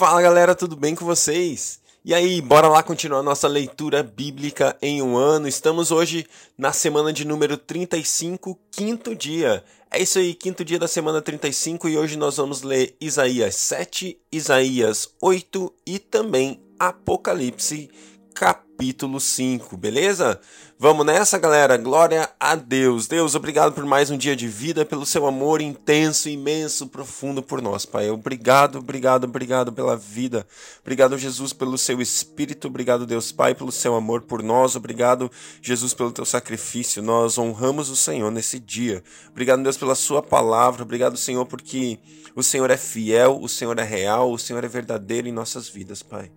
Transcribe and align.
Fala 0.00 0.22
galera, 0.22 0.54
tudo 0.54 0.76
bem 0.76 0.94
com 0.94 1.04
vocês? 1.04 1.78
E 2.02 2.14
aí, 2.14 2.40
bora 2.40 2.66
lá 2.68 2.82
continuar 2.82 3.22
nossa 3.22 3.46
leitura 3.46 4.02
bíblica 4.02 4.74
em 4.80 5.02
um 5.02 5.14
ano. 5.14 5.46
Estamos 5.46 5.90
hoje 5.90 6.26
na 6.56 6.72
semana 6.72 7.12
de 7.12 7.26
número 7.26 7.58
35, 7.58 8.58
quinto 8.70 9.14
dia. 9.14 9.62
É 9.90 10.00
isso 10.00 10.18
aí, 10.18 10.32
quinto 10.32 10.64
dia 10.64 10.78
da 10.78 10.88
semana 10.88 11.20
35 11.20 11.86
e 11.86 11.98
hoje 11.98 12.16
nós 12.16 12.38
vamos 12.38 12.62
ler 12.62 12.96
Isaías 12.98 13.56
7, 13.56 14.18
Isaías 14.32 15.06
8 15.20 15.70
e 15.86 15.98
também 15.98 16.62
Apocalipse 16.78 17.90
capítulo 18.34 19.20
5, 19.20 19.76
beleza? 19.76 20.40
Vamos 20.82 21.04
nessa, 21.04 21.36
galera. 21.36 21.76
Glória 21.76 22.30
a 22.40 22.54
Deus. 22.54 23.06
Deus, 23.06 23.34
obrigado 23.34 23.74
por 23.74 23.84
mais 23.84 24.10
um 24.10 24.16
dia 24.16 24.34
de 24.34 24.48
vida, 24.48 24.82
pelo 24.82 25.04
seu 25.04 25.26
amor 25.26 25.60
intenso, 25.60 26.26
imenso, 26.26 26.86
profundo 26.86 27.42
por 27.42 27.60
nós, 27.60 27.84
Pai. 27.84 28.08
Obrigado, 28.08 28.78
obrigado, 28.78 29.24
obrigado 29.24 29.74
pela 29.74 29.94
vida. 29.94 30.46
Obrigado, 30.80 31.18
Jesus, 31.18 31.52
pelo 31.52 31.76
seu 31.76 32.00
espírito. 32.00 32.66
Obrigado, 32.66 33.04
Deus 33.04 33.30
Pai, 33.30 33.54
pelo 33.54 33.70
seu 33.70 33.94
amor 33.94 34.22
por 34.22 34.42
nós. 34.42 34.74
Obrigado, 34.74 35.30
Jesus, 35.60 35.92
pelo 35.92 36.12
teu 36.12 36.24
sacrifício. 36.24 37.02
Nós 37.02 37.36
honramos 37.36 37.90
o 37.90 37.94
Senhor 37.94 38.30
nesse 38.30 38.58
dia. 38.58 39.04
Obrigado, 39.28 39.62
Deus, 39.62 39.76
pela 39.76 39.94
sua 39.94 40.22
palavra. 40.22 40.82
Obrigado, 40.82 41.18
Senhor, 41.18 41.44
porque 41.44 41.98
o 42.34 42.42
Senhor 42.42 42.70
é 42.70 42.78
fiel, 42.78 43.38
o 43.38 43.50
Senhor 43.50 43.78
é 43.78 43.84
real, 43.84 44.32
o 44.32 44.38
Senhor 44.38 44.64
é 44.64 44.68
verdadeiro 44.68 45.28
em 45.28 45.32
nossas 45.32 45.68
vidas, 45.68 46.02
Pai. 46.02 46.30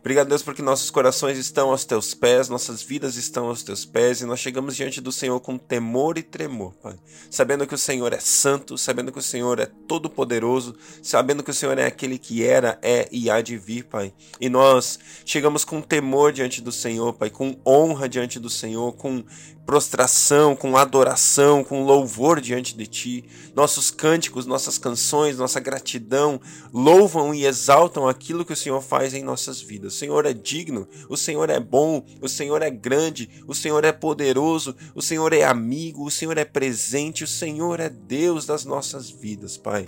Obrigado, 0.00 0.28
Deus, 0.28 0.42
porque 0.42 0.62
nossos 0.62 0.90
corações 0.90 1.36
estão 1.36 1.70
aos 1.70 1.84
teus 1.84 2.14
pés, 2.14 2.48
nossas 2.48 2.82
vidas 2.82 3.16
estão 3.16 3.48
aos 3.48 3.62
teus 3.62 3.79
pés 3.84 4.20
e 4.20 4.24
nós 4.24 4.40
chegamos 4.40 4.76
diante 4.76 5.00
do 5.00 5.12
Senhor 5.12 5.38
com 5.40 5.58
temor 5.58 6.18
e 6.18 6.22
tremor, 6.22 6.74
Pai. 6.74 6.96
Sabendo 7.30 7.66
que 7.66 7.74
o 7.74 7.78
Senhor 7.78 8.12
é 8.12 8.20
santo, 8.20 8.76
sabendo 8.78 9.12
que 9.12 9.18
o 9.18 9.22
Senhor 9.22 9.58
é 9.58 9.66
todo-poderoso, 9.66 10.76
sabendo 11.02 11.42
que 11.42 11.50
o 11.50 11.54
Senhor 11.54 11.78
é 11.78 11.86
aquele 11.86 12.18
que 12.18 12.44
era, 12.44 12.78
é 12.82 13.08
e 13.10 13.30
há 13.30 13.40
de 13.40 13.56
vir, 13.56 13.84
Pai. 13.84 14.12
E 14.40 14.48
nós 14.48 14.98
chegamos 15.24 15.64
com 15.64 15.80
temor 15.80 16.32
diante 16.32 16.60
do 16.60 16.72
Senhor, 16.72 17.12
Pai, 17.14 17.30
com 17.30 17.58
honra 17.66 18.08
diante 18.08 18.38
do 18.38 18.50
Senhor, 18.50 18.92
com 18.92 19.24
prostração, 19.70 20.56
com 20.56 20.76
adoração, 20.76 21.62
com 21.62 21.84
louvor 21.84 22.40
diante 22.40 22.76
de 22.76 22.88
Ti. 22.88 23.24
Nossos 23.54 23.88
cânticos, 23.88 24.44
nossas 24.44 24.76
canções, 24.76 25.38
nossa 25.38 25.60
gratidão 25.60 26.40
louvam 26.72 27.32
e 27.32 27.46
exaltam 27.46 28.08
aquilo 28.08 28.44
que 28.44 28.52
o 28.52 28.56
Senhor 28.56 28.82
faz 28.82 29.14
em 29.14 29.22
nossas 29.22 29.60
vidas. 29.60 29.94
O 29.94 29.96
Senhor 29.96 30.26
é 30.26 30.32
digno, 30.32 30.88
o 31.08 31.16
Senhor 31.16 31.48
é 31.50 31.60
bom, 31.60 32.04
o 32.20 32.28
Senhor 32.28 32.62
é 32.62 32.68
grande, 32.68 33.30
o 33.46 33.54
Senhor 33.54 33.84
é 33.84 33.92
poderoso, 33.92 34.74
o 34.92 35.00
Senhor 35.00 35.32
é 35.32 35.44
amigo, 35.44 36.04
o 36.04 36.10
Senhor 36.10 36.36
é 36.36 36.44
presente, 36.44 37.22
o 37.22 37.28
Senhor 37.28 37.78
é 37.78 37.88
Deus 37.88 38.46
das 38.46 38.64
nossas 38.64 39.08
vidas, 39.08 39.56
Pai. 39.56 39.86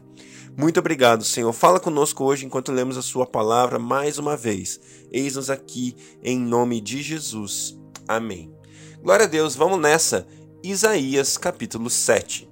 Muito 0.57 0.79
obrigado, 0.79 1.25
Senhor. 1.25 1.53
Fala 1.53 1.81
conosco 1.81 2.23
hoje 2.23 2.47
enquanto 2.47 2.71
lemos 2.71 2.97
a 2.97 3.03
Sua 3.03 3.27
palavra 3.27 3.81
mais 3.81 4.17
uma 4.17 4.37
vez. 4.37 4.79
Eis-nos 5.11 5.51
aqui 5.51 5.97
em 6.23 6.39
nome 6.39 6.81
de 6.81 7.03
Jesus. 7.03 7.77
Amém. 8.07 8.62
Glória 9.03 9.27
a 9.27 9.29
Deus, 9.29 9.55
vamos 9.55 9.81
nessa. 9.81 10.27
Isaías 10.63 11.37
capítulo 11.37 11.91
7. 11.91 12.49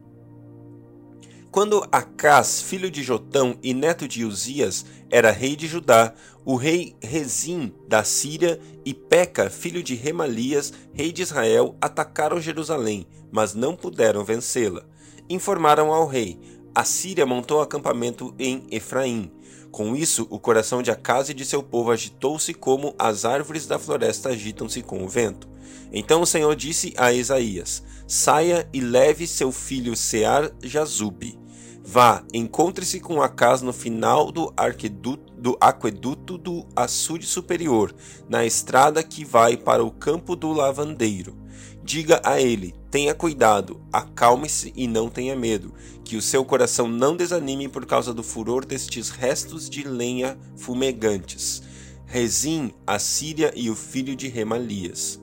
Quando 1.50 1.84
Acás, 1.90 2.62
filho 2.62 2.90
de 2.90 3.02
Jotão 3.02 3.58
e 3.62 3.74
neto 3.74 4.06
de 4.06 4.24
Uzias, 4.24 4.86
era 5.10 5.32
rei 5.32 5.56
de 5.56 5.66
Judá, 5.66 6.14
o 6.44 6.54
rei 6.54 6.94
Rezim 7.02 7.74
da 7.88 8.04
Síria 8.04 8.60
e 8.84 8.94
Peca, 8.94 9.50
filho 9.50 9.82
de 9.82 9.96
Remalias, 9.96 10.72
rei 10.92 11.10
de 11.10 11.22
Israel, 11.22 11.76
atacaram 11.80 12.40
Jerusalém, 12.40 13.06
mas 13.32 13.54
não 13.54 13.74
puderam 13.74 14.24
vencê-la. 14.24 14.84
Informaram 15.28 15.92
ao 15.92 16.06
rei: 16.06 16.38
a 16.74 16.84
Síria 16.84 17.26
montou 17.26 17.60
acampamento 17.60 18.34
em 18.38 18.64
Efraim. 18.70 19.30
Com 19.70 19.94
isso, 19.94 20.26
o 20.30 20.38
coração 20.38 20.82
de 20.82 20.90
Acás 20.90 21.28
e 21.28 21.34
de 21.34 21.44
seu 21.44 21.62
povo 21.62 21.90
agitou-se 21.90 22.52
como 22.52 22.94
as 22.98 23.24
árvores 23.24 23.66
da 23.66 23.78
floresta 23.78 24.30
agitam-se 24.30 24.82
com 24.82 25.04
o 25.04 25.08
vento. 25.08 25.48
Então 25.92 26.22
o 26.22 26.26
Senhor 26.26 26.54
disse 26.56 26.92
a 26.96 27.12
Isaías: 27.12 27.82
Saia 28.06 28.68
e 28.72 28.80
leve 28.80 29.26
seu 29.26 29.52
filho 29.52 29.96
Sear 29.96 30.50
Jazube. 30.62 31.38
Vá, 31.84 32.24
encontre-se 32.32 33.00
com 33.00 33.22
Acas 33.22 33.62
no 33.62 33.72
final 33.72 34.30
do, 34.30 34.52
arqueduto, 34.56 35.29
do 35.40 35.56
aqueduto 35.60 36.36
do 36.36 36.66
açude 36.76 37.26
superior, 37.26 37.94
na 38.28 38.44
estrada 38.44 39.02
que 39.02 39.24
vai 39.24 39.56
para 39.56 39.82
o 39.82 39.90
campo 39.90 40.36
do 40.36 40.52
lavandeiro. 40.52 41.34
Diga 41.82 42.20
a 42.24 42.40
ele: 42.40 42.74
tenha 42.90 43.14
cuidado, 43.14 43.80
acalme-se 43.92 44.72
e 44.76 44.86
não 44.86 45.08
tenha 45.08 45.34
medo, 45.34 45.72
que 46.04 46.16
o 46.16 46.22
seu 46.22 46.44
coração 46.44 46.86
não 46.86 47.16
desanime 47.16 47.68
por 47.68 47.86
causa 47.86 48.12
do 48.12 48.22
furor 48.22 48.64
destes 48.64 49.08
restos 49.08 49.68
de 49.68 49.82
lenha 49.82 50.38
fumegantes. 50.56 51.62
Rezim, 52.06 52.72
a 52.86 52.98
Síria 52.98 53.52
e 53.54 53.70
o 53.70 53.76
filho 53.76 54.14
de 54.14 54.28
Remalias 54.28 55.20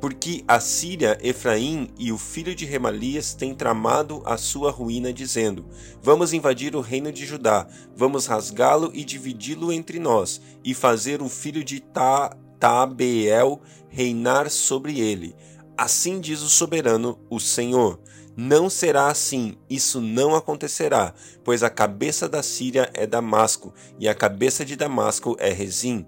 porque 0.00 0.42
a 0.48 0.58
Síria, 0.58 1.18
Efraim 1.22 1.90
e 1.98 2.10
o 2.10 2.16
filho 2.16 2.54
de 2.54 2.64
Remalias 2.64 3.34
têm 3.34 3.54
tramado 3.54 4.22
a 4.24 4.38
sua 4.38 4.70
ruína, 4.70 5.12
dizendo: 5.12 5.66
Vamos 6.02 6.32
invadir 6.32 6.74
o 6.74 6.80
reino 6.80 7.12
de 7.12 7.26
Judá, 7.26 7.68
vamos 7.94 8.26
rasgá-lo 8.26 8.90
e 8.94 9.04
dividi-lo 9.04 9.70
entre 9.70 9.98
nós, 9.98 10.40
e 10.64 10.72
fazer 10.72 11.20
o 11.20 11.28
filho 11.28 11.62
de 11.62 11.80
Ta 11.80 12.34
Tabeel 12.58 13.60
reinar 13.88 14.50
sobre 14.50 15.00
ele. 15.00 15.34
Assim 15.76 16.20
diz 16.20 16.40
o 16.40 16.48
soberano, 16.48 17.18
o 17.28 17.38
Senhor. 17.38 18.00
Não 18.36 18.70
será 18.70 19.08
assim, 19.08 19.56
isso 19.68 20.00
não 20.00 20.34
acontecerá, 20.34 21.12
pois 21.44 21.62
a 21.62 21.68
cabeça 21.68 22.28
da 22.28 22.42
Síria 22.42 22.88
é 22.94 23.06
Damasco, 23.06 23.74
e 23.98 24.08
a 24.08 24.14
cabeça 24.14 24.64
de 24.64 24.76
Damasco 24.76 25.36
é 25.38 25.50
Rezim 25.52 26.06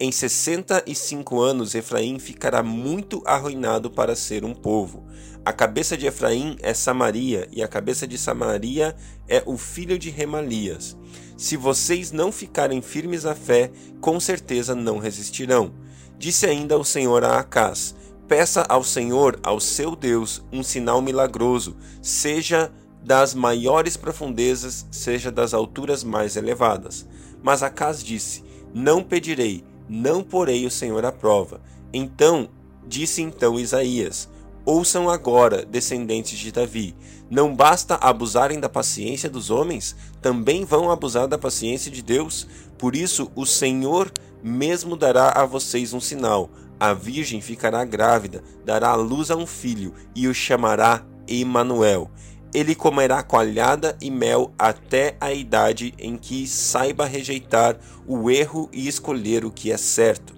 em 0.00 0.12
sessenta 0.12 0.82
e 0.86 0.94
cinco 0.94 1.40
anos, 1.40 1.74
Efraim 1.74 2.20
ficará 2.20 2.62
muito 2.62 3.20
arruinado 3.26 3.90
para 3.90 4.14
ser 4.14 4.44
um 4.44 4.54
povo. 4.54 5.04
A 5.44 5.52
cabeça 5.52 5.96
de 5.96 6.06
Efraim 6.06 6.56
é 6.62 6.72
Samaria, 6.72 7.48
e 7.50 7.62
a 7.62 7.68
cabeça 7.68 8.06
de 8.06 8.16
Samaria 8.16 8.94
é 9.26 9.42
o 9.44 9.56
filho 9.56 9.98
de 9.98 10.08
Remalias. 10.08 10.96
Se 11.36 11.56
vocês 11.56 12.12
não 12.12 12.30
ficarem 12.30 12.80
firmes 12.80 13.26
à 13.26 13.34
fé, 13.34 13.72
com 14.00 14.20
certeza 14.20 14.74
não 14.74 14.98
resistirão. 14.98 15.72
Disse 16.16 16.46
ainda 16.46 16.78
o 16.78 16.84
Senhor 16.84 17.24
a 17.24 17.38
Acás: 17.38 17.94
Peça 18.28 18.62
ao 18.68 18.84
Senhor, 18.84 19.40
ao 19.42 19.58
seu 19.58 19.96
Deus, 19.96 20.44
um 20.52 20.62
sinal 20.62 21.02
milagroso, 21.02 21.76
seja 22.00 22.70
das 23.02 23.34
maiores 23.34 23.96
profundezas, 23.96 24.86
seja 24.92 25.32
das 25.32 25.54
alturas 25.54 26.04
mais 26.04 26.36
elevadas. 26.36 27.04
Mas 27.42 27.62
Acás 27.62 28.04
disse: 28.04 28.44
Não 28.74 29.02
pedirei, 29.02 29.64
não 29.88 30.22
porei 30.22 30.66
o 30.66 30.70
Senhor 30.70 31.04
à 31.04 31.12
prova. 31.12 31.60
Então, 31.92 32.48
disse 32.86 33.22
então 33.22 33.58
Isaías: 33.58 34.28
Ouçam 34.64 35.08
agora, 35.08 35.64
descendentes 35.64 36.38
de 36.38 36.52
Davi, 36.52 36.94
não 37.30 37.54
basta 37.54 37.94
abusarem 37.94 38.60
da 38.60 38.68
paciência 38.68 39.28
dos 39.30 39.50
homens, 39.50 39.96
também 40.20 40.64
vão 40.64 40.90
abusar 40.90 41.26
da 41.26 41.38
paciência 41.38 41.90
de 41.90 42.02
Deus. 42.02 42.46
Por 42.76 42.94
isso, 42.94 43.30
o 43.34 43.46
Senhor 43.46 44.12
mesmo 44.42 44.96
dará 44.96 45.30
a 45.30 45.46
vocês 45.46 45.92
um 45.92 46.00
sinal. 46.00 46.50
A 46.78 46.92
virgem 46.92 47.40
ficará 47.40 47.84
grávida, 47.84 48.44
dará 48.64 48.90
à 48.90 48.94
luz 48.94 49.30
a 49.30 49.36
um 49.36 49.46
filho 49.46 49.94
e 50.14 50.28
o 50.28 50.34
chamará 50.34 51.02
Emanuel. 51.26 52.10
Ele 52.52 52.74
comerá 52.74 53.22
coalhada 53.22 53.96
e 54.00 54.10
mel 54.10 54.52
até 54.58 55.16
a 55.20 55.32
idade 55.32 55.94
em 55.98 56.16
que 56.16 56.46
saiba 56.46 57.04
rejeitar 57.04 57.78
o 58.06 58.30
erro 58.30 58.70
e 58.72 58.88
escolher 58.88 59.44
o 59.44 59.50
que 59.50 59.70
é 59.70 59.76
certo. 59.76 60.34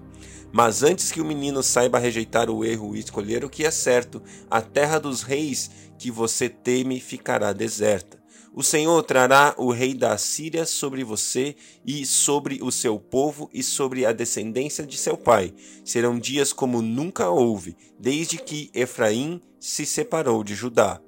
Mas 0.51 0.83
antes 0.83 1.11
que 1.11 1.21
o 1.21 1.25
menino 1.25 1.63
saiba 1.63 1.97
rejeitar 1.97 2.49
o 2.49 2.65
erro 2.65 2.95
e 2.95 2.99
escolher 2.99 3.45
o 3.45 3.49
que 3.49 3.65
é 3.65 3.71
certo, 3.71 4.21
a 4.49 4.61
terra 4.61 4.99
dos 4.99 5.21
reis 5.21 5.71
que 5.97 6.11
você 6.11 6.49
teme 6.49 6.99
ficará 6.99 7.53
deserta. 7.53 8.19
O 8.53 8.61
Senhor 8.61 9.01
trará 9.03 9.55
o 9.57 9.71
rei 9.71 9.93
da 9.93 10.17
Síria 10.17 10.65
sobre 10.65 11.05
você 11.05 11.55
e 11.85 12.05
sobre 12.05 12.59
o 12.61 12.69
seu 12.69 12.99
povo 12.99 13.49
e 13.53 13.63
sobre 13.63 14.05
a 14.05 14.11
descendência 14.11 14.85
de 14.85 14.97
seu 14.97 15.15
pai. 15.15 15.53
Serão 15.85 16.19
dias 16.19 16.51
como 16.51 16.81
nunca 16.81 17.29
houve, 17.29 17.77
desde 17.97 18.37
que 18.37 18.69
Efraim 18.73 19.39
se 19.57 19.85
separou 19.85 20.43
de 20.43 20.53
Judá. 20.53 20.99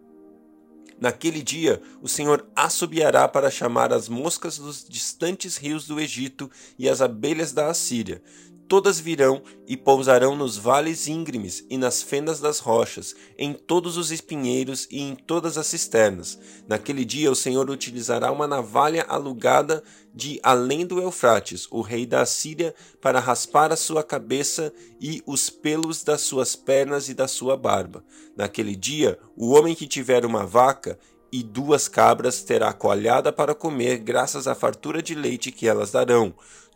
Naquele 1.04 1.44
dia, 1.44 1.82
o 2.02 2.08
Senhor 2.08 2.48
assobiará 2.56 3.28
para 3.28 3.52
chamar 3.52 3.92
as 3.92 4.08
moscas 4.08 4.58
dos 4.58 4.86
distantes 4.88 5.58
rios 5.58 5.86
do 5.86 6.00
Egito 6.00 6.50
e 6.80 6.88
as 6.88 7.02
abelhas 7.02 7.52
da 7.52 7.68
Assíria. 7.68 8.24
Todas 8.68 9.00
virão 9.00 9.42
e 9.68 9.76
pousarão 9.76 10.36
nos 10.36 10.58
vales 10.58 11.08
íngremes 11.08 11.66
e 11.70 11.78
nas 11.78 12.02
fendas 12.02 12.40
das 12.40 12.60
rochas, 12.60 13.16
em 13.38 13.54
todos 13.54 13.98
os 13.98 14.12
espinheiros 14.12 14.88
e 14.90 15.02
em 15.02 15.16
todas 15.16 15.58
as 15.58 15.68
cisternas. 15.68 16.40
Naquele 16.68 17.04
dia 17.06 17.32
o 17.32 17.36
Senhor 17.36 17.70
utilizará 17.70 18.32
uma 18.32 18.48
navalha 18.48 19.06
alugada 19.08 19.84
de 20.14 20.40
além 20.42 20.86
do 20.86 21.02
Eufrates, 21.02 21.68
o 21.72 21.82
rei 21.82 22.06
da 22.06 22.22
Assíria, 22.22 22.74
para 23.02 23.20
raspar 23.20 23.72
a 23.72 23.76
sua 23.76 24.04
cabeça 24.04 24.74
e 25.00 25.22
os 25.26 25.50
pelos 25.50 26.04
das 26.04 26.22
suas 26.22 26.56
pernas 26.56 27.10
e 27.10 27.14
da 27.14 27.28
sua 27.28 27.58
barba. 27.58 28.04
Naquele 28.36 28.76
dia, 28.76 29.20
o 29.36 29.52
homem 29.52 29.76
que 29.76 29.88
tiver 29.88 30.26
uma 30.26 30.46
vaca 30.46 30.98
e 31.32 31.42
duas 31.42 31.88
cabras 31.88 32.44
terá 32.44 32.72
coalhada 32.72 33.34
para 33.34 33.56
comer, 33.56 33.98
graças 33.98 34.48
à 34.48 34.54
fartura 34.54 35.02
de 35.02 35.16
leite 35.16 35.52
que 35.52 35.68
elas 35.68 35.92
darão 35.92 36.34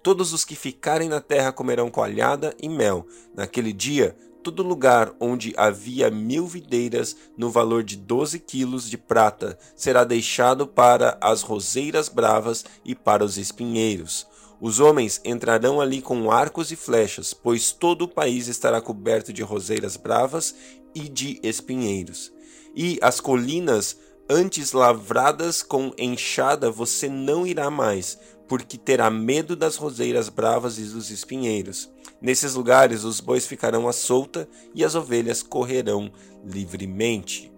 Todos 0.07 0.31
os 0.31 0.45
que 0.45 0.55
ficarem 0.55 1.09
na 1.09 1.19
terra 1.19 1.51
comerão 1.51 1.91
coalhada 1.91 2.55
e 2.63 2.69
mel. 2.69 3.05
Naquele 3.35 3.73
dia, 3.73 4.15
todo 4.41 4.63
lugar 4.63 5.13
onde 5.19 5.53
havia 5.57 6.09
mil 6.09 6.47
videiras 6.47 7.13
no 7.37 7.51
valor 7.51 7.83
de 7.83 7.97
doze 7.97 8.39
quilos 8.39 8.89
de 8.89 8.97
prata 8.97 9.59
será 9.75 10.05
deixado 10.05 10.65
para 10.65 11.17
as 11.19 11.41
roseiras 11.41 12.07
bravas 12.07 12.63
e 12.85 12.95
para 12.95 13.21
os 13.21 13.37
espinheiros. 13.37 14.25
Os 14.61 14.79
homens 14.79 15.19
entrarão 15.25 15.81
ali 15.81 16.01
com 16.01 16.31
arcos 16.31 16.71
e 16.71 16.77
flechas, 16.77 17.33
pois 17.33 17.73
todo 17.73 18.03
o 18.03 18.07
país 18.07 18.47
estará 18.47 18.79
coberto 18.79 19.33
de 19.33 19.43
roseiras 19.43 19.97
bravas 19.97 20.55
e 20.95 21.01
de 21.09 21.37
espinheiros. 21.43 22.31
E 22.73 22.97
as 23.01 23.19
colinas 23.19 23.97
antes 24.29 24.71
lavradas 24.71 25.63
com 25.63 25.91
enxada 25.97 26.69
você 26.69 27.07
não 27.07 27.47
irá 27.47 27.69
mais, 27.69 28.17
porque 28.47 28.77
terá 28.77 29.09
medo 29.09 29.55
das 29.55 29.75
roseiras 29.75 30.29
bravas 30.29 30.77
e 30.77 30.83
dos 30.83 31.11
espinheiros. 31.11 31.91
Nesses 32.21 32.53
lugares 32.55 33.03
os 33.03 33.19
bois 33.19 33.45
ficarão 33.45 33.87
à 33.87 33.93
solta 33.93 34.47
e 34.73 34.83
as 34.83 34.95
ovelhas 34.95 35.43
correrão 35.43 36.11
livremente. 36.45 37.51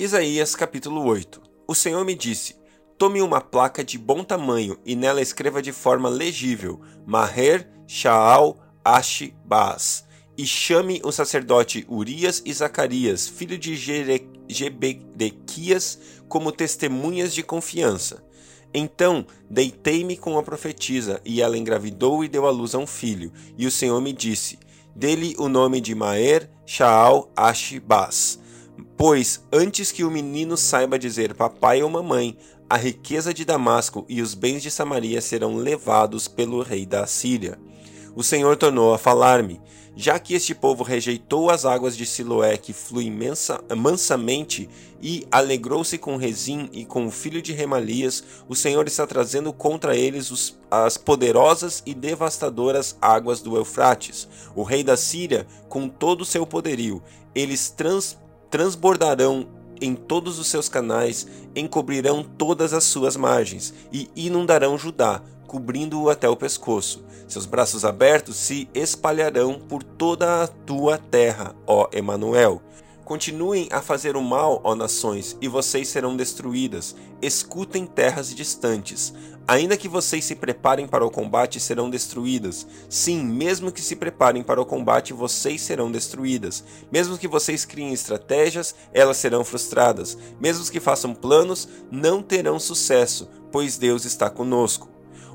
Isaías 0.00 0.54
capítulo 0.56 1.04
8 1.04 1.40
O 1.68 1.74
Senhor 1.74 2.04
me 2.04 2.14
disse: 2.14 2.56
Tome 2.98 3.20
uma 3.20 3.40
placa 3.40 3.84
de 3.84 3.98
bom 3.98 4.24
tamanho 4.24 4.78
e 4.84 4.96
nela 4.96 5.20
escreva 5.20 5.60
de 5.60 5.72
forma 5.72 6.08
legível 6.08 6.80
Maher 7.06 7.68
Shaal 7.86 8.58
Ashi 8.84 9.34
Baas 9.44 10.04
e 10.36 10.46
chame 10.46 11.00
o 11.04 11.12
sacerdote 11.12 11.86
Urias 11.88 12.42
e 12.44 12.52
Zacarias, 12.52 13.28
filho 13.28 13.58
de 13.58 13.76
Jebedequias, 14.48 15.98
como 16.28 16.50
testemunhas 16.50 17.34
de 17.34 17.42
confiança. 17.42 18.24
Então 18.74 19.26
deitei-me 19.50 20.16
com 20.16 20.38
a 20.38 20.42
profetisa, 20.42 21.20
e 21.24 21.42
ela 21.42 21.58
engravidou 21.58 22.24
e 22.24 22.28
deu 22.28 22.46
à 22.46 22.50
luz 22.50 22.74
a 22.74 22.78
um 22.78 22.86
filho. 22.86 23.32
E 23.56 23.66
o 23.66 23.70
Senhor 23.70 24.00
me 24.00 24.12
disse: 24.12 24.58
Dele 24.94 25.34
o 25.38 25.48
nome 25.48 25.80
de 25.80 25.94
Maer 25.94 26.48
Shaal 26.64 27.30
Ashbaz. 27.36 28.38
Pois 28.96 29.44
antes 29.52 29.92
que 29.92 30.04
o 30.04 30.10
menino 30.10 30.56
saiba 30.56 30.98
dizer 30.98 31.34
papai 31.34 31.82
ou 31.82 31.90
mamãe, 31.90 32.36
a 32.68 32.76
riqueza 32.76 33.34
de 33.34 33.44
Damasco 33.44 34.06
e 34.08 34.22
os 34.22 34.34
bens 34.34 34.62
de 34.62 34.70
Samaria 34.70 35.20
serão 35.20 35.56
levados 35.56 36.26
pelo 36.26 36.62
rei 36.62 36.86
da 36.86 37.06
Síria. 37.06 37.58
O 38.14 38.22
Senhor 38.22 38.56
tornou 38.56 38.92
a 38.92 38.98
falar-me: 38.98 39.60
já 39.94 40.18
que 40.18 40.34
este 40.34 40.54
povo 40.54 40.82
rejeitou 40.82 41.50
as 41.50 41.64
águas 41.64 41.96
de 41.96 42.06
Siloé 42.06 42.56
que 42.56 42.74
mensa, 43.10 43.62
mansamente 43.76 44.68
e 45.02 45.26
alegrou-se 45.30 45.98
com 45.98 46.16
Rezim 46.16 46.70
e 46.72 46.84
com 46.84 47.06
o 47.06 47.10
filho 47.10 47.42
de 47.42 47.52
Remalias, 47.52 48.24
o 48.48 48.54
Senhor 48.54 48.86
está 48.86 49.06
trazendo 49.06 49.52
contra 49.52 49.96
eles 49.96 50.30
os, 50.30 50.58
as 50.70 50.96
poderosas 50.96 51.82
e 51.84 51.92
devastadoras 51.92 52.96
águas 53.02 53.42
do 53.42 53.56
Eufrates, 53.56 54.28
o 54.54 54.62
rei 54.62 54.82
da 54.82 54.96
Síria, 54.96 55.46
com 55.68 55.88
todo 55.88 56.22
o 56.22 56.26
seu 56.26 56.46
poderio. 56.46 57.02
Eles 57.34 57.68
trans, 57.68 58.18
transbordarão 58.50 59.46
em 59.80 59.94
todos 59.94 60.38
os 60.38 60.46
seus 60.46 60.68
canais, 60.68 61.26
encobrirão 61.56 62.22
todas 62.22 62.72
as 62.72 62.84
suas 62.84 63.16
margens 63.16 63.74
e 63.92 64.08
inundarão 64.14 64.78
Judá, 64.78 65.20
cobrindo-o 65.52 66.08
até 66.08 66.26
o 66.26 66.34
pescoço. 66.34 67.04
Seus 67.28 67.44
braços 67.44 67.84
abertos 67.84 68.36
se 68.36 68.70
espalharão 68.72 69.60
por 69.60 69.82
toda 69.82 70.42
a 70.42 70.46
tua 70.46 70.96
terra, 70.96 71.54
ó 71.66 71.90
Emanuel. 71.92 72.62
Continuem 73.04 73.68
a 73.70 73.82
fazer 73.82 74.16
o 74.16 74.22
mal, 74.22 74.62
ó 74.64 74.74
nações, 74.74 75.36
e 75.42 75.48
vocês 75.48 75.88
serão 75.88 76.16
destruídas. 76.16 76.96
Escutem 77.20 77.84
terras 77.84 78.34
distantes. 78.34 79.12
Ainda 79.46 79.76
que 79.76 79.88
vocês 79.88 80.24
se 80.24 80.34
preparem 80.34 80.86
para 80.86 81.04
o 81.04 81.10
combate, 81.10 81.60
serão 81.60 81.90
destruídas. 81.90 82.66
Sim, 82.88 83.22
mesmo 83.22 83.70
que 83.70 83.82
se 83.82 83.94
preparem 83.94 84.42
para 84.42 84.60
o 84.60 84.64
combate, 84.64 85.12
vocês 85.12 85.60
serão 85.60 85.92
destruídas. 85.92 86.64
Mesmo 86.90 87.18
que 87.18 87.28
vocês 87.28 87.66
criem 87.66 87.92
estratégias, 87.92 88.74
elas 88.90 89.18
serão 89.18 89.44
frustradas. 89.44 90.16
Mesmo 90.40 90.64
que 90.70 90.80
façam 90.80 91.12
planos, 91.12 91.68
não 91.90 92.22
terão 92.22 92.58
sucesso, 92.58 93.28
pois 93.50 93.76
Deus 93.76 94.06
está 94.06 94.30
conosco. 94.30 94.91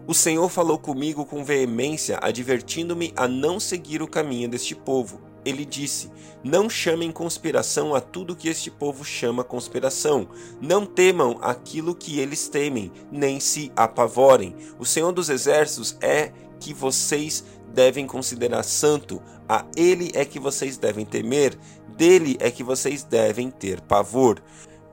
O 0.07 0.13
Senhor 0.13 0.47
falou 0.47 0.79
comigo 0.79 1.25
com 1.25 1.43
veemência, 1.43 2.17
advertindo-me 2.21 3.11
a 3.13 3.27
não 3.27 3.59
seguir 3.59 4.01
o 4.01 4.07
caminho 4.07 4.47
deste 4.47 4.73
povo. 4.73 5.19
Ele 5.43 5.65
disse: 5.65 6.09
Não 6.41 6.69
chamem 6.69 7.11
conspiração 7.11 7.93
a 7.93 7.99
tudo 7.99 8.33
que 8.33 8.47
este 8.47 8.71
povo 8.71 9.03
chama 9.03 9.43
conspiração. 9.43 10.29
Não 10.61 10.85
temam 10.85 11.37
aquilo 11.41 11.93
que 11.93 12.21
eles 12.21 12.47
temem, 12.47 12.89
nem 13.11 13.41
se 13.41 13.69
apavorem. 13.75 14.55
O 14.79 14.85
Senhor 14.85 15.11
dos 15.11 15.27
Exércitos 15.29 15.97
é 15.99 16.31
que 16.57 16.73
vocês 16.73 17.43
devem 17.73 18.07
considerar 18.07 18.63
santo, 18.63 19.21
a 19.47 19.65
ele 19.75 20.11
é 20.13 20.23
que 20.23 20.39
vocês 20.39 20.77
devem 20.77 21.05
temer, 21.05 21.59
dele 21.97 22.37
é 22.39 22.49
que 22.49 22.63
vocês 22.63 23.03
devem 23.03 23.51
ter 23.51 23.81
pavor. 23.81 24.41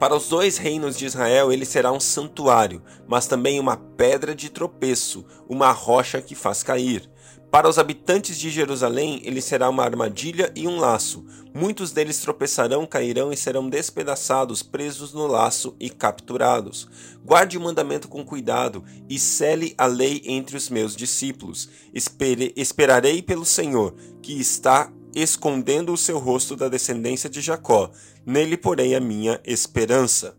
Para 0.04 0.16
os 0.16 0.28
dois 0.28 0.58
reinos 0.58 0.98
de 0.98 1.06
Israel 1.06 1.50
ele 1.50 1.64
será 1.64 1.90
um 1.90 1.98
santuário, 1.98 2.82
mas 3.08 3.26
também 3.26 3.58
uma 3.58 3.74
pedra 3.74 4.34
de 4.34 4.50
tropeço, 4.50 5.24
uma 5.48 5.72
rocha 5.72 6.20
que 6.20 6.34
faz 6.34 6.62
cair. 6.62 7.10
Para 7.50 7.70
os 7.70 7.78
habitantes 7.78 8.38
de 8.38 8.50
Jerusalém 8.50 9.22
ele 9.24 9.40
será 9.40 9.70
uma 9.70 9.82
armadilha 9.82 10.52
e 10.54 10.68
um 10.68 10.78
laço. 10.78 11.24
Muitos 11.54 11.90
deles 11.90 12.18
tropeçarão, 12.18 12.84
cairão 12.84 13.32
e 13.32 13.36
serão 13.38 13.66
despedaçados, 13.66 14.62
presos 14.62 15.14
no 15.14 15.26
laço 15.26 15.74
e 15.80 15.88
capturados. 15.88 16.86
Guarde 17.24 17.56
o 17.56 17.60
mandamento 17.62 18.06
com 18.06 18.22
cuidado 18.22 18.84
e 19.08 19.18
cele 19.18 19.74
a 19.78 19.86
lei 19.86 20.20
entre 20.26 20.54
os 20.54 20.68
meus 20.68 20.94
discípulos. 20.94 21.70
Espere, 21.94 22.52
esperarei 22.58 23.22
pelo 23.22 23.46
Senhor, 23.46 23.94
que 24.20 24.38
está 24.38 24.92
escondendo 25.14 25.92
o 25.92 25.96
seu 25.96 26.18
rosto 26.18 26.56
da 26.56 26.68
descendência 26.68 27.30
de 27.30 27.40
Jacó. 27.40 27.90
Nele, 28.26 28.56
porém, 28.56 28.94
a 28.94 29.00
minha 29.00 29.40
esperança. 29.44 30.36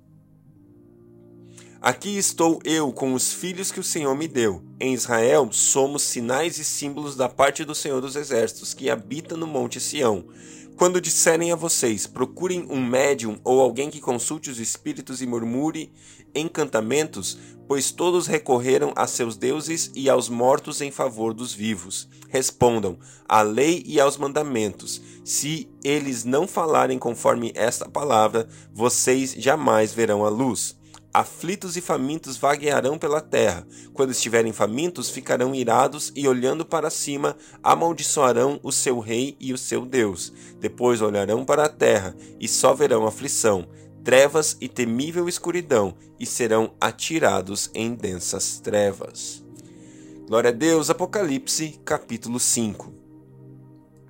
Aqui 1.81 2.18
estou 2.18 2.60
eu 2.63 2.92
com 2.92 3.13
os 3.13 3.31
filhos 3.31 3.72
que 3.72 3.80
o 3.80 3.83
Senhor 3.83 4.16
me 4.16 4.27
deu. 4.27 4.63
Em 4.80 4.94
Israel 4.94 5.48
somos 5.51 6.01
sinais 6.01 6.57
e 6.57 6.63
símbolos 6.63 7.16
da 7.16 7.30
parte 7.30 7.63
do 7.63 7.75
Senhor 7.75 8.01
dos 8.01 8.16
Exércitos, 8.16 8.74
que 8.74 8.89
habita 8.89 9.38
no 9.38 9.45
Monte 9.45 9.80
Sião. 9.80 10.25
Quando 10.77 11.00
disserem 11.00 11.54
a 11.54 11.56
vocês, 11.56 12.06
procurem 12.06 12.68
um 12.69 12.83
médium 12.83 13.39
ou 13.45 13.62
alguém 13.62 13.89
que 13.89 14.01
consulte 14.01 14.50
os 14.50 14.60
espíritos 14.60 15.22
e 15.22 15.25
murmure 15.25 15.89
encantamentos, 16.36 17.38
pois 17.66 17.92
todos 17.92 18.27
recorreram 18.27 18.92
a 18.94 19.07
seus 19.07 19.38
deuses 19.38 19.89
e 19.95 20.10
aos 20.10 20.27
mortos 20.27 20.81
em 20.81 20.92
favor 20.92 21.33
dos 21.33 21.54
vivos. 21.54 22.10
Respondam 22.27 23.00
à 23.28 23.42
lei 23.42 23.83
e 23.88 24.02
aos 24.02 24.18
mandamentos. 24.18 25.02
Se 25.23 25.69
eles 25.81 26.26
não 26.26 26.45
falarem 26.45 27.00
conforme 27.00 27.54
esta 27.56 27.88
palavra, 27.88 28.45
vocês 28.73 29.31
jamais 29.31 29.94
verão 29.94 30.26
a 30.26 30.30
luz. 30.30 30.78
Aflitos 31.16 31.78
e 31.78 31.81
famintos 31.81 32.36
vaguearão 32.36 32.98
pela 32.98 33.22
terra. 33.22 33.66
Quando 33.94 34.12
estiverem 34.12 34.52
famintos, 34.52 35.10
ficarão 35.10 35.56
irados 35.56 36.12
e, 36.14 36.28
olhando 36.28 36.66
para 36.66 36.90
cima, 36.90 37.38
amaldiçoarão 37.64 38.60
o 38.62 38.69
seu 38.69 39.00
rei 39.00 39.38
e 39.40 39.54
o 39.54 39.57
seu 39.57 39.86
Deus. 39.86 40.34
Depois 40.60 41.02
olharão 41.02 41.45
para 41.45 41.64
a 41.64 41.69
terra 41.69 42.14
e 42.38 42.50
só 42.50 42.74
verão 42.74 43.07
aflição, 43.07 43.66
trevas 44.04 44.57
e 44.60 44.68
temível 44.68 45.30
escuridão, 45.30 45.95
e 46.19 46.26
serão 46.26 46.74
atirados 46.81 47.72
em 47.74 47.95
densas 47.95 48.60
trevas. 48.60 49.42
Glória 50.28 50.50
a 50.50 50.54
Deus, 50.54 50.90
Apocalipse, 50.90 51.80
capítulo 51.86 52.42
5. 52.42 53.05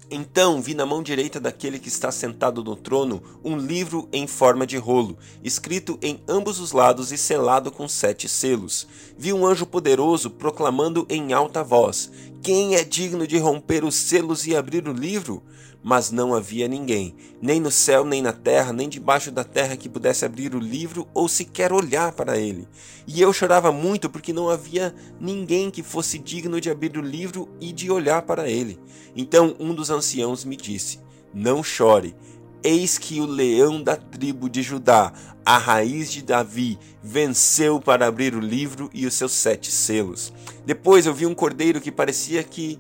Então 0.10 0.62
vi 0.62 0.76
na 0.76 0.86
mão 0.86 1.02
direita 1.02 1.40
daquele 1.40 1.80
que 1.80 1.88
está 1.88 2.12
sentado 2.12 2.64
no 2.64 2.76
trono 2.76 3.24
um 3.44 3.58
livro 3.58 4.08
em 4.14 4.28
forma 4.28 4.66
de 4.66 4.78
rolo, 4.78 5.18
escrito 5.44 5.98
em 6.00 6.22
ambos 6.28 6.60
os 6.60 6.72
lados 6.72 7.12
e 7.12 7.18
selado 7.18 7.72
com 7.72 7.88
sete 7.88 8.30
selos. 8.30 8.88
Vi 9.18 9.34
um 9.34 9.46
anjo 9.46 9.66
poderoso 9.66 10.30
proclamando 10.30 11.08
em 11.10 11.34
alta 11.34 11.64
voz: 11.64 12.12
Quem 12.44 12.76
é 12.76 12.84
digno 12.84 13.26
de 13.26 13.40
romper 13.40 13.84
os 13.84 13.96
selos 13.96 14.46
e 14.46 14.56
abrir 14.56 14.88
o 14.88 14.94
livro? 14.94 15.42
Mas 15.88 16.10
não 16.10 16.34
havia 16.34 16.68
ninguém, 16.68 17.16
nem 17.40 17.60
no 17.60 17.70
céu, 17.70 18.04
nem 18.04 18.20
na 18.20 18.34
terra, 18.34 18.74
nem 18.74 18.90
debaixo 18.90 19.30
da 19.30 19.44
terra, 19.44 19.78
que 19.78 19.88
pudesse 19.88 20.26
abrir 20.26 20.56
o 20.56 20.60
livro 20.60 21.08
ou 21.14 21.28
sequer 21.28 21.72
olhar 21.72 22.12
para 22.14 22.40
ele. 22.40 22.68
E 23.06 23.22
eu 23.22 23.32
chorava 23.32 23.72
muito 23.72 24.10
porque 24.10 24.34
não 24.34 24.50
havia 24.50 24.96
ninguém 25.20 25.70
que 25.70 25.84
fosse 25.84 26.18
digno 26.18 26.60
de 26.60 26.72
abrir 26.72 26.98
o 26.98 27.02
livro 27.02 27.48
e 27.62 27.72
de 27.72 27.92
olhar 27.92 28.24
para 28.24 28.50
ele. 28.50 28.80
Então 29.16 29.56
um 29.60 29.76
dos 29.76 29.92
anciãos 29.92 30.44
me 30.44 30.56
disse: 30.56 31.00
Não 31.32 31.64
chore. 31.64 32.16
Eis 32.64 32.98
que 32.98 33.22
o 33.22 33.28
leão 33.28 33.80
da 33.80 33.96
tribo 33.96 34.50
de 34.50 34.64
Judá, 34.64 35.14
a 35.46 35.56
raiz 35.60 36.12
de 36.12 36.24
Davi, 36.24 36.80
venceu 37.04 37.80
para 37.80 38.08
abrir 38.08 38.34
o 38.34 38.40
livro 38.40 38.90
e 38.92 39.06
os 39.06 39.14
seus 39.14 39.34
sete 39.34 39.72
selos. 39.72 40.34
Depois 40.66 41.06
eu 41.06 41.14
vi 41.14 41.28
um 41.28 41.36
cordeiro 41.36 41.80
que 41.80 41.92
parecia 41.92 42.44
que 42.44 42.80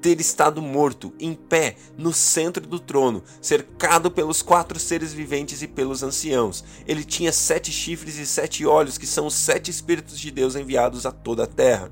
ter 0.00 0.20
estado 0.20 0.62
morto, 0.62 1.12
em 1.20 1.34
pé, 1.34 1.76
no 1.96 2.12
centro 2.12 2.66
do 2.66 2.78
trono, 2.78 3.22
cercado 3.40 4.10
pelos 4.10 4.42
quatro 4.42 4.78
seres 4.78 5.12
viventes 5.12 5.62
e 5.62 5.68
pelos 5.68 6.02
anciãos. 6.02 6.64
Ele 6.86 7.04
tinha 7.04 7.32
sete 7.32 7.70
chifres 7.70 8.16
e 8.16 8.26
sete 8.26 8.64
olhos, 8.64 8.98
que 8.98 9.06
são 9.06 9.26
os 9.26 9.34
sete 9.34 9.70
Espíritos 9.70 10.18
de 10.18 10.30
Deus 10.30 10.56
enviados 10.56 11.06
a 11.06 11.12
toda 11.12 11.44
a 11.44 11.46
terra. 11.46 11.90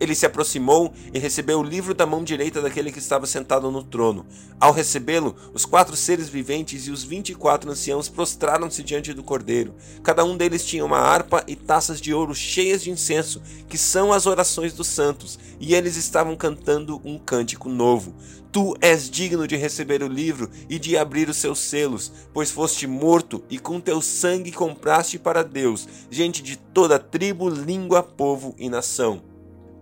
Ele 0.00 0.14
se 0.14 0.24
aproximou 0.24 0.94
e 1.12 1.18
recebeu 1.18 1.60
o 1.60 1.62
livro 1.62 1.92
da 1.92 2.06
mão 2.06 2.24
direita 2.24 2.62
daquele 2.62 2.90
que 2.90 2.98
estava 2.98 3.26
sentado 3.26 3.70
no 3.70 3.84
trono. 3.84 4.24
Ao 4.58 4.72
recebê-lo, 4.72 5.36
os 5.52 5.66
quatro 5.66 5.94
seres 5.94 6.30
viventes 6.30 6.86
e 6.86 6.90
os 6.90 7.04
vinte 7.04 7.30
e 7.30 7.34
quatro 7.34 7.70
anciãos 7.70 8.08
prostraram-se 8.08 8.82
diante 8.82 9.12
do 9.12 9.22
cordeiro. 9.22 9.74
Cada 10.02 10.24
um 10.24 10.38
deles 10.38 10.64
tinha 10.64 10.86
uma 10.86 10.96
harpa 10.96 11.44
e 11.46 11.54
taças 11.54 12.00
de 12.00 12.14
ouro 12.14 12.34
cheias 12.34 12.82
de 12.82 12.90
incenso, 12.90 13.42
que 13.68 13.76
são 13.76 14.10
as 14.10 14.24
orações 14.26 14.72
dos 14.72 14.86
santos, 14.86 15.38
e 15.60 15.74
eles 15.74 15.96
estavam 15.96 16.34
cantando 16.34 16.98
um 17.04 17.18
cântico 17.18 17.68
novo. 17.68 18.14
Tu 18.50 18.74
és 18.80 19.08
digno 19.08 19.46
de 19.46 19.54
receber 19.54 20.02
o 20.02 20.08
livro 20.08 20.50
e 20.68 20.78
de 20.78 20.96
abrir 20.96 21.28
os 21.28 21.36
seus 21.36 21.58
selos, 21.58 22.10
pois 22.32 22.50
foste 22.50 22.86
morto 22.86 23.44
e 23.50 23.58
com 23.58 23.78
teu 23.78 24.00
sangue 24.00 24.50
compraste 24.50 25.18
para 25.18 25.44
Deus 25.44 25.86
gente 26.10 26.42
de 26.42 26.56
toda 26.56 26.98
tribo, 26.98 27.48
língua, 27.48 28.02
povo 28.02 28.54
e 28.58 28.68
nação 28.68 29.29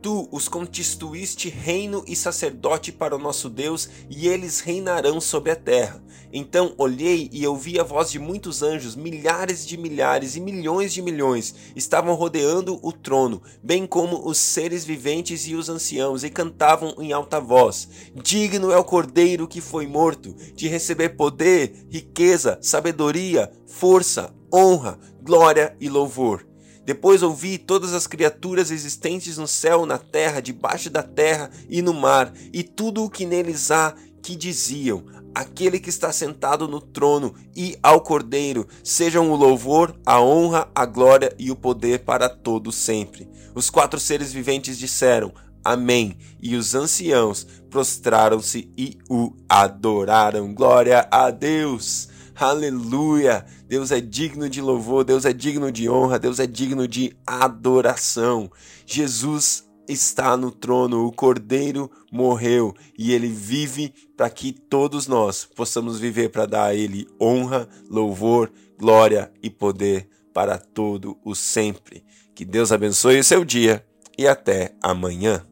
Tu 0.00 0.28
os 0.31 0.47
constituíste 0.47 1.49
reino 1.49 2.05
e 2.07 2.14
sacerdote 2.14 2.93
para 2.93 3.17
o 3.17 3.19
nosso 3.19 3.50
Deus, 3.50 3.88
e 4.09 4.28
eles 4.28 4.61
reinarão 4.61 5.21
sobre 5.21 5.50
a 5.50 5.57
terra. 5.57 6.00
Então 6.33 6.75
olhei 6.78 7.28
e 7.33 7.47
ouvi 7.47 7.81
a 7.81 7.83
voz 7.83 8.11
de 8.11 8.19
muitos 8.19 8.62
anjos, 8.62 8.95
milhares 8.95 9.67
de 9.67 9.76
milhares 9.76 10.37
e 10.37 10.40
milhões 10.40 10.93
de 10.93 11.02
milhões, 11.02 11.55
estavam 11.75 12.14
rodeando 12.14 12.78
o 12.83 12.93
trono, 12.93 13.43
bem 13.62 13.87
como 13.87 14.28
os 14.28 14.38
seres 14.38 14.85
viventes 14.85 15.49
e 15.49 15.55
os 15.55 15.69
anciãos, 15.69 16.23
e 16.23 16.31
cantavam 16.31 16.95
em 16.99 17.12
alta 17.12 17.40
voz: 17.40 17.88
Digno 18.23 18.71
é 18.71 18.76
o 18.76 18.85
cordeiro 18.85 19.49
que 19.49 19.61
foi 19.61 19.87
morto, 19.87 20.35
de 20.55 20.69
receber 20.69 21.11
poder, 21.11 21.87
riqueza, 21.90 22.59
sabedoria, 22.61 23.50
força, 23.67 24.33
honra, 24.52 24.99
glória 25.23 25.76
e 25.81 25.88
louvor 25.88 26.48
depois 26.88 27.23
ouvi 27.23 27.59
todas 27.59 27.92
as 27.92 28.07
criaturas 28.07 28.71
existentes 28.71 29.37
no 29.37 29.47
céu, 29.47 29.85
na 29.85 29.99
terra, 29.99 30.40
debaixo 30.40 30.88
da 30.88 31.02
terra 31.02 31.50
e 31.68 31.83
no 31.83 31.92
mar, 31.92 32.33
e 32.50 32.62
tudo 32.62 33.04
o 33.04 33.11
que 33.11 33.26
neles 33.26 33.71
há, 33.71 33.95
que 34.23 34.35
diziam: 34.35 35.04
Aquele 35.35 35.78
que 35.78 35.90
está 35.90 36.11
sentado 36.14 36.66
no 36.66 36.80
trono 36.80 37.35
e 37.54 37.76
ao 37.83 38.00
Cordeiro, 38.00 38.66
sejam 38.83 39.30
o 39.30 39.37
louvor, 39.37 39.95
a 40.07 40.18
honra, 40.23 40.66
a 40.75 40.87
glória 40.87 41.30
e 41.38 41.50
o 41.50 41.57
poder 41.57 42.07
para 42.07 42.26
todo 42.26 42.73
sempre. 42.73 43.28
Os 43.54 43.68
quatro 43.68 44.00
seres 44.00 44.33
viventes 44.33 44.78
disseram: 44.78 45.30
Amém. 45.62 46.16
E 46.40 46.57
os 46.57 46.75
anciãos 46.75 47.47
prostraram-se 47.68 48.73
e 48.78 48.97
o 49.11 49.35
adoraram. 49.47 50.54
Glória 50.54 51.07
a 51.11 51.30
Deus. 51.30 52.09
Aleluia! 52.40 53.45
Deus 53.66 53.90
é 53.90 54.00
digno 54.00 54.49
de 54.49 54.61
louvor, 54.61 55.02
Deus 55.02 55.25
é 55.25 55.33
digno 55.33 55.73
de 55.73 55.90
honra, 55.90 56.21
Deus 56.21 56.38
é 56.38 56.47
digno 56.47 56.87
de 56.87 57.12
adoração. 57.26 58.49
Jesus 58.87 59.68
está 59.88 60.37
no 60.37 60.52
trono, 60.52 61.04
o 61.04 61.11
Cordeiro 61.11 61.90
morreu 62.12 62.76
e 62.97 63.12
ele 63.12 63.26
vive 63.26 63.92
para 64.16 64.30
que 64.30 64.52
todos 64.52 65.09
nós 65.09 65.49
possamos 65.57 65.99
viver 65.99 66.28
para 66.28 66.47
dar 66.47 66.66
a 66.66 66.75
ele 66.75 67.09
honra, 67.21 67.68
louvor, 67.90 68.52
glória 68.78 69.33
e 69.42 69.50
poder 69.50 70.09
para 70.33 70.59
todo 70.59 71.18
o 71.25 71.35
sempre. 71.35 72.04
Que 72.37 72.45
Deus 72.45 72.71
abençoe 72.71 73.18
o 73.18 73.25
seu 73.25 73.45
dia 73.45 73.85
e 74.16 74.28
até 74.28 74.76
amanhã. 74.80 75.45